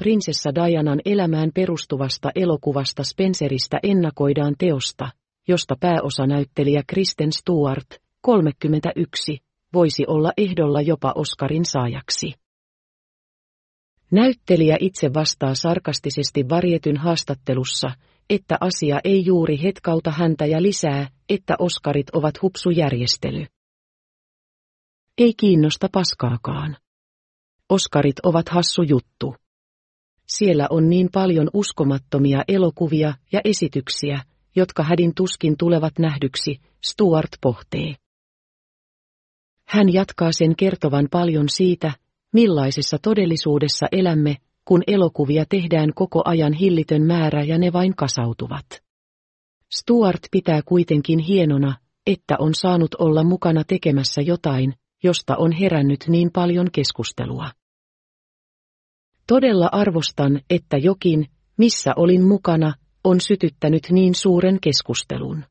prinsessa 0.00 0.50
Dianan 0.54 1.00
elämään 1.04 1.50
perustuvasta 1.54 2.30
elokuvasta 2.34 3.04
Spenceristä 3.04 3.78
ennakoidaan 3.82 4.54
teosta, 4.58 5.10
josta 5.48 5.74
pääosanäyttelijä 5.80 6.82
Kristen 6.86 7.32
Stewart, 7.32 7.86
31, 8.20 9.38
voisi 9.74 10.04
olla 10.06 10.32
ehdolla 10.36 10.80
jopa 10.80 11.12
Oscarin 11.14 11.64
saajaksi. 11.64 12.32
Näyttelijä 14.10 14.76
itse 14.80 15.14
vastaa 15.14 15.54
sarkastisesti 15.54 16.48
varjetyn 16.48 16.96
haastattelussa, 16.96 17.90
että 18.30 18.56
asia 18.60 19.00
ei 19.04 19.24
juuri 19.24 19.62
hetkauta 19.62 20.10
häntä 20.10 20.46
ja 20.46 20.62
lisää, 20.62 21.08
että 21.28 21.54
Oscarit 21.58 22.10
ovat 22.10 22.42
hupsujärjestely. 22.42 23.46
Ei 25.18 25.34
kiinnosta 25.34 25.88
paskaakaan. 25.92 26.76
Oskarit 27.68 28.20
ovat 28.22 28.48
hassu 28.48 28.82
juttu. 28.82 29.34
Siellä 30.36 30.66
on 30.70 30.88
niin 30.88 31.08
paljon 31.12 31.50
uskomattomia 31.54 32.42
elokuvia 32.48 33.14
ja 33.32 33.40
esityksiä, 33.44 34.20
jotka 34.56 34.82
hädin 34.82 35.14
tuskin 35.14 35.56
tulevat 35.58 35.98
nähdyksi, 35.98 36.60
Stuart 36.84 37.30
pohtee. 37.40 37.94
Hän 39.64 39.92
jatkaa 39.92 40.32
sen 40.32 40.56
kertovan 40.56 41.08
paljon 41.10 41.48
siitä, 41.48 41.92
millaisessa 42.32 42.98
todellisuudessa 43.02 43.86
elämme, 43.92 44.36
kun 44.64 44.82
elokuvia 44.86 45.44
tehdään 45.48 45.92
koko 45.94 46.22
ajan 46.24 46.52
hillitön 46.52 47.02
määrä 47.02 47.42
ja 47.44 47.58
ne 47.58 47.72
vain 47.72 47.96
kasautuvat. 47.96 48.66
Stuart 49.70 50.20
pitää 50.30 50.60
kuitenkin 50.64 51.18
hienona, 51.18 51.74
että 52.06 52.36
on 52.38 52.54
saanut 52.54 52.94
olla 52.94 53.24
mukana 53.24 53.64
tekemässä 53.64 54.22
jotain, 54.22 54.74
josta 55.02 55.36
on 55.36 55.52
herännyt 55.52 56.04
niin 56.08 56.30
paljon 56.32 56.66
keskustelua. 56.72 57.50
Todella 59.30 59.68
arvostan, 59.72 60.40
että 60.50 60.76
jokin, 60.76 61.26
missä 61.56 61.92
olin 61.96 62.22
mukana, 62.22 62.74
on 63.04 63.20
sytyttänyt 63.20 63.82
niin 63.90 64.14
suuren 64.14 64.58
keskustelun. 64.60 65.44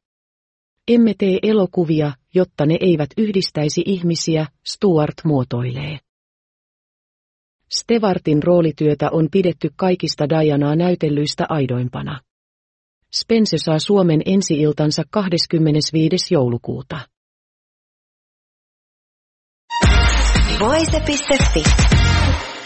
Emme 0.87 1.13
tee 1.17 1.39
elokuvia, 1.43 2.11
jotta 2.35 2.65
ne 2.65 2.77
eivät 2.81 3.09
yhdistäisi 3.17 3.83
ihmisiä, 3.85 4.45
Stuart 4.65 5.13
muotoilee. 5.25 5.99
Stevartin 7.69 8.43
roolityötä 8.43 9.09
on 9.11 9.27
pidetty 9.31 9.69
kaikista 9.75 10.29
Dianaa 10.29 10.75
näytellyistä 10.75 11.45
aidoimpana. 11.49 12.19
Spence 13.13 13.57
saa 13.57 13.79
Suomen 13.79 14.21
ensi-iltansa 14.25 15.03
25. 15.11 16.33
joulukuuta. 16.33 16.99
Voise.fi. 20.59 21.63